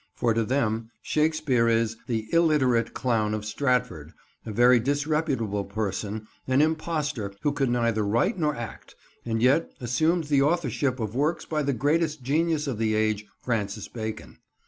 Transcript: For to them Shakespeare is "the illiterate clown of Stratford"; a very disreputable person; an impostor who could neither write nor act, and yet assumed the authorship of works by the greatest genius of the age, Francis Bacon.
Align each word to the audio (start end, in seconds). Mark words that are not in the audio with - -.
For 0.15 0.33
to 0.33 0.43
them 0.43 0.89
Shakespeare 1.03 1.67
is 1.67 1.95
"the 2.07 2.25
illiterate 2.33 2.95
clown 2.95 3.35
of 3.35 3.45
Stratford"; 3.45 4.13
a 4.47 4.51
very 4.51 4.79
disreputable 4.79 5.63
person; 5.63 6.25
an 6.47 6.59
impostor 6.59 7.35
who 7.43 7.51
could 7.51 7.69
neither 7.69 8.01
write 8.03 8.35
nor 8.39 8.55
act, 8.55 8.95
and 9.25 9.43
yet 9.43 9.71
assumed 9.79 10.23
the 10.23 10.41
authorship 10.41 10.99
of 10.99 11.13
works 11.13 11.45
by 11.45 11.61
the 11.61 11.73
greatest 11.73 12.23
genius 12.23 12.65
of 12.65 12.79
the 12.79 12.95
age, 12.95 13.27
Francis 13.43 13.87
Bacon. 13.87 14.39